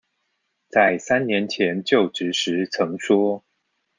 [0.67, 3.43] 在三年前就職時曾說